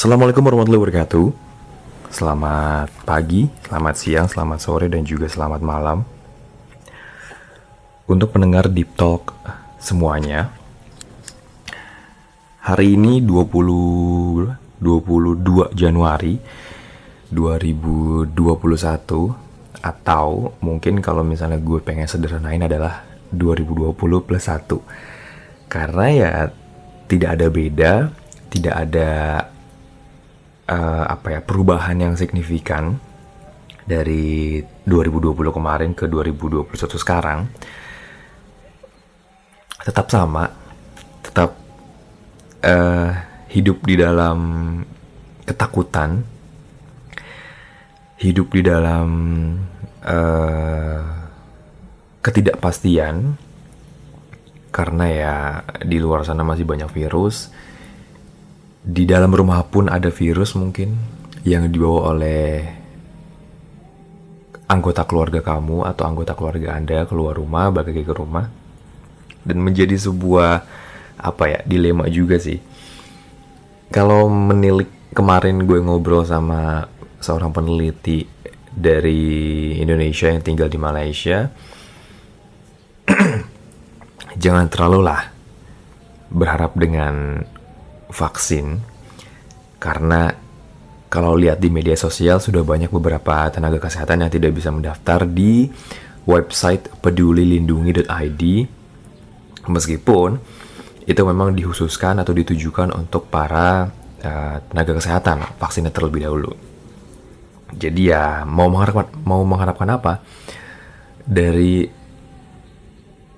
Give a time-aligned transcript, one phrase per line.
[0.00, 1.26] Assalamualaikum warahmatullahi wabarakatuh.
[2.08, 6.08] Selamat pagi, selamat siang, selamat sore, dan juga selamat malam.
[8.08, 9.36] Untuk pendengar Deep Talk
[9.76, 10.56] semuanya,
[12.64, 16.40] hari ini 20 22 Januari
[17.28, 18.32] 2021
[19.84, 23.04] atau mungkin kalau misalnya gue pengen sederhanain adalah
[23.36, 24.64] 2020 plus 1
[25.68, 26.48] karena ya
[27.04, 27.92] tidak ada beda
[28.48, 29.08] tidak ada
[30.70, 32.96] uh, apa ya perubahan yang signifikan
[33.82, 37.50] dari 2020 kemarin ke 2021 sekarang
[39.82, 40.46] tetap sama
[41.26, 41.58] tetap
[42.62, 43.10] uh,
[43.50, 44.38] hidup di dalam
[45.42, 46.22] ketakutan
[48.20, 49.08] hidup di dalam
[50.04, 51.02] uh,
[52.20, 53.34] ketidakpastian
[54.70, 55.36] karena ya
[55.82, 57.50] di luar sana masih banyak virus
[58.80, 60.96] di dalam rumah pun ada virus mungkin
[61.44, 62.64] yang dibawa oleh
[64.70, 68.48] anggota keluarga kamu atau anggota keluarga Anda keluar rumah balik ke rumah.
[69.40, 70.62] Dan menjadi sebuah
[71.20, 72.60] apa ya dilema juga sih.
[73.90, 76.86] Kalau menilik kemarin gue ngobrol sama
[77.18, 78.22] seorang peneliti
[78.70, 81.50] dari Indonesia yang tinggal di Malaysia
[84.42, 85.26] jangan terlalu lah
[86.30, 87.42] berharap dengan
[88.12, 88.82] vaksin
[89.80, 90.30] karena
[91.10, 95.66] kalau lihat di media sosial sudah banyak beberapa tenaga kesehatan yang tidak bisa mendaftar di
[96.28, 98.42] website pedulilindungi.id
[99.66, 100.38] meskipun
[101.10, 103.90] itu memang dikhususkan atau ditujukan untuk para
[104.22, 106.52] uh, tenaga kesehatan vaksinnya terlebih dahulu.
[107.74, 110.22] Jadi ya mau mengharapkan mau mengharapkan apa
[111.26, 111.90] dari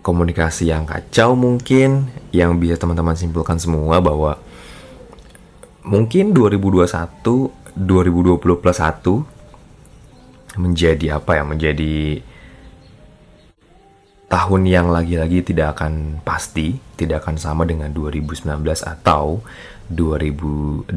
[0.00, 4.40] komunikasi yang kacau mungkin yang bisa teman-teman simpulkan semua bahwa
[5.88, 11.44] mungkin 2021 2020 plus 1 menjadi apa ya?
[11.48, 12.20] Menjadi
[14.28, 18.44] tahun yang lagi-lagi tidak akan pasti tidak akan sama dengan 2019
[18.84, 19.40] atau
[19.88, 20.92] 2018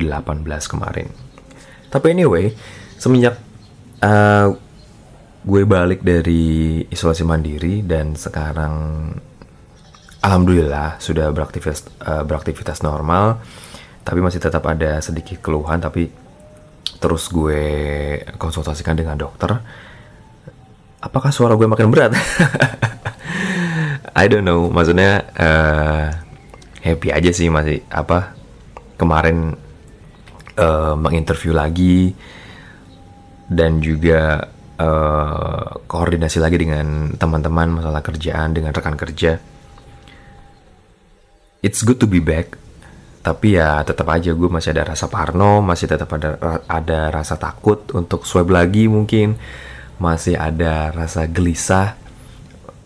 [0.67, 1.07] kemarin.
[1.87, 2.51] Tapi anyway
[2.99, 3.39] semenjak
[4.03, 4.51] uh,
[5.41, 8.75] gue balik dari isolasi mandiri dan sekarang
[10.21, 13.41] alhamdulillah sudah beraktivitas uh, beraktivitas normal
[14.01, 16.09] tapi masih tetap ada sedikit keluhan tapi
[17.01, 17.61] terus gue
[18.37, 19.57] konsultasikan dengan dokter
[21.01, 22.13] apakah suara gue makin berat?
[24.21, 24.69] I don't know.
[24.69, 26.05] Maksudnya uh,
[26.79, 28.37] happy aja sih masih apa
[28.95, 29.57] kemarin
[30.55, 32.13] uh, menginterview lagi
[33.49, 34.45] dan juga
[34.77, 39.41] uh, koordinasi lagi dengan teman-teman masalah kerjaan dengan rekan kerja.
[41.61, 42.57] It's good to be back
[43.21, 47.85] tapi ya tetap aja gue masih ada rasa parno masih tetap ada ada rasa takut
[47.93, 49.37] untuk swab lagi mungkin.
[50.01, 51.93] Masih ada rasa gelisah.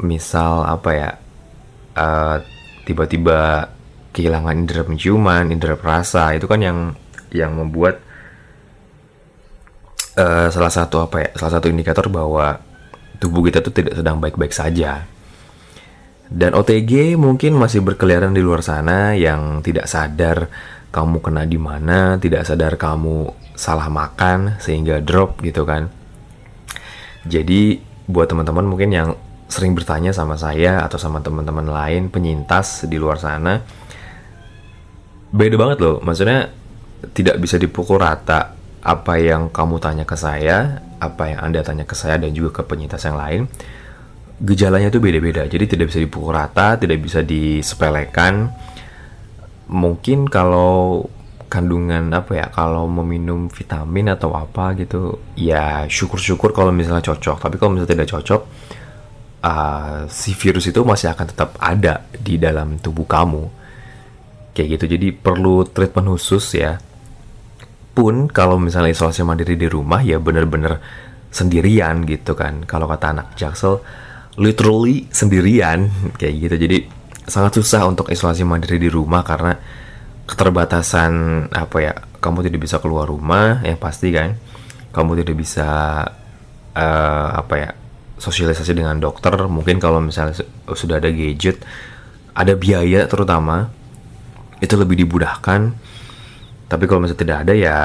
[0.03, 1.09] Misal apa ya
[1.95, 2.43] tiba
[2.85, 3.39] tiba-tiba
[4.11, 6.77] kehilangan indera penciuman indera perasa itu kan yang
[7.31, 7.99] yang membuat
[10.15, 12.59] uh, salah satu apa ya salah satu indikator bahwa
[13.19, 15.07] tubuh kita tuh tidak sedang baik-baik saja
[16.29, 20.49] dan OTG mungkin masih berkeliaran di luar sana yang tidak sadar
[20.89, 25.91] kamu kena di mana, tidak sadar kamu salah makan sehingga drop gitu kan.
[27.25, 27.77] Jadi
[28.09, 29.09] buat teman-teman mungkin yang
[29.45, 33.61] sering bertanya sama saya atau sama teman-teman lain penyintas di luar sana
[35.29, 36.01] beda banget loh.
[36.01, 36.49] Maksudnya
[37.13, 41.93] tidak bisa dipukul rata apa yang kamu tanya ke saya, apa yang Anda tanya ke
[41.93, 43.45] saya dan juga ke penyintas yang lain
[44.41, 45.47] gejalanya itu beda-beda.
[45.47, 48.51] Jadi tidak bisa dipukul rata tidak bisa disepelekan.
[49.71, 51.05] Mungkin kalau
[51.45, 57.37] kandungan apa ya kalau meminum vitamin atau apa gitu ya syukur-syukur kalau misalnya cocok.
[57.39, 58.41] Tapi kalau misalnya tidak cocok
[59.45, 63.43] uh, si virus itu masih akan tetap ada di dalam tubuh kamu.
[64.51, 64.85] Kayak gitu.
[64.99, 66.75] Jadi perlu treatment khusus ya.
[67.95, 70.83] Pun kalau misalnya isolasi mandiri di rumah ya bener-bener
[71.31, 72.67] sendirian gitu kan.
[72.67, 73.79] Kalau kata anak jaksel
[74.35, 76.55] literally sendirian kayak gitu.
[76.67, 76.77] Jadi
[77.25, 79.55] sangat susah untuk isolasi mandiri di rumah karena
[80.25, 81.13] keterbatasan
[81.53, 84.35] apa ya kamu tidak bisa keluar rumah yang pasti kan.
[84.91, 85.67] Kamu tidak bisa
[86.75, 87.69] uh, apa ya
[88.19, 89.35] sosialisasi dengan dokter.
[89.47, 90.39] Mungkin kalau misalnya
[90.71, 91.59] sudah ada gadget
[92.35, 93.71] ada biaya terutama
[94.59, 95.71] itu lebih dimudahkan.
[96.65, 97.77] Tapi kalau misalnya tidak ada ya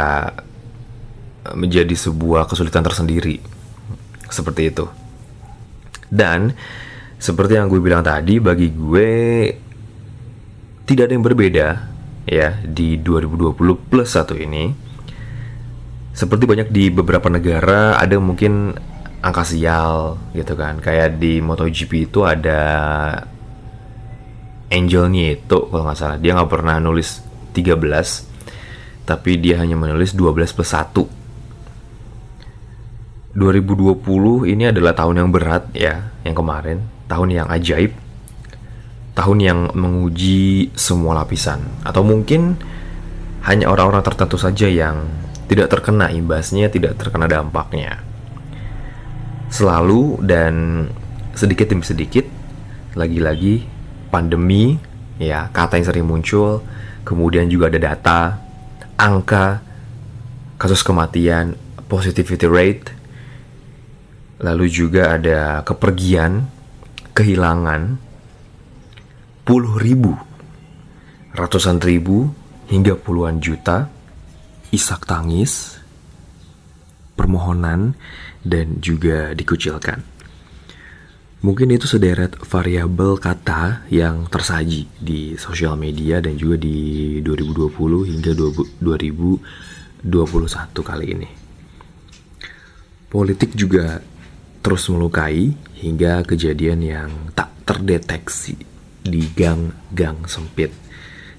[1.55, 3.38] menjadi sebuah kesulitan tersendiri.
[4.31, 5.00] Seperti itu
[6.11, 6.53] dan
[7.21, 9.11] seperti yang gue bilang tadi, bagi gue
[10.89, 11.69] tidak ada yang berbeda
[12.27, 13.55] ya di 2020
[13.89, 14.73] plus satu ini.
[16.11, 18.75] Seperti banyak di beberapa negara ada mungkin
[19.23, 20.83] angka sial gitu kan.
[20.83, 22.61] Kayak di MotoGP itu ada
[24.73, 26.19] Angel Nieto kalau nggak salah.
[26.19, 27.23] Dia nggak pernah nulis
[27.55, 28.31] 13
[29.05, 31.19] tapi dia hanya menulis 12 plus 1
[33.31, 37.94] 2020 ini adalah tahun yang berat ya, yang kemarin, tahun yang ajaib,
[39.15, 42.59] tahun yang menguji semua lapisan, atau mungkin
[43.47, 45.06] hanya orang-orang tertentu saja yang
[45.47, 48.03] tidak terkena imbasnya, tidak terkena dampaknya.
[49.50, 50.87] Selalu dan
[51.38, 52.26] sedikit demi sedikit,
[52.99, 53.62] lagi-lagi
[54.11, 54.75] pandemi,
[55.23, 56.67] ya kata yang sering muncul,
[57.06, 58.21] kemudian juga ada data,
[58.99, 59.62] angka,
[60.59, 61.55] kasus kematian,
[61.87, 63.00] positivity rate,
[64.40, 66.48] Lalu juga ada kepergian,
[67.12, 68.00] kehilangan,
[69.44, 70.16] puluh ribu,
[71.37, 72.32] ratusan ribu,
[72.72, 73.92] hingga puluhan juta,
[74.72, 75.76] isak tangis,
[77.20, 77.92] permohonan,
[78.40, 80.00] dan juga dikucilkan.
[81.40, 88.32] Mungkin itu sederet variabel kata yang tersaji di sosial media dan juga di 2020 hingga
[88.37, 90.04] 2021
[90.84, 91.28] kali ini.
[93.08, 94.04] Politik juga
[94.61, 98.61] terus melukai hingga kejadian yang tak terdeteksi
[99.01, 100.69] di gang-gang sempit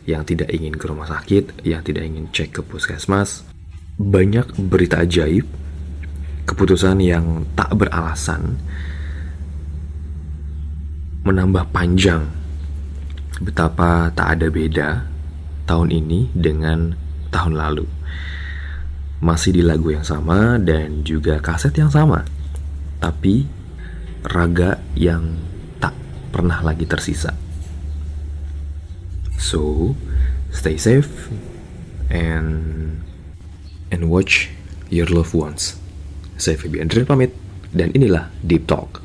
[0.09, 3.45] yang tidak ingin ke rumah sakit, yang tidak ingin cek ke puskesmas.
[4.01, 5.45] Banyak berita ajaib,
[6.49, 8.57] keputusan yang tak beralasan,
[11.21, 12.25] menambah panjang
[13.41, 14.89] betapa tak ada beda
[15.69, 16.97] tahun ini dengan
[17.29, 17.85] tahun lalu.
[19.21, 22.25] Masih di lagu yang sama dan juga kaset yang sama
[23.01, 23.49] tapi
[24.21, 25.41] raga yang
[25.81, 25.97] tak
[26.29, 27.33] pernah lagi tersisa.
[29.41, 29.93] So,
[30.53, 31.33] stay safe
[32.13, 33.01] and
[33.89, 34.53] and watch
[34.93, 35.81] your loved ones.
[36.37, 37.33] Saya Fabian pamit
[37.73, 39.01] dan inilah Deep Talk.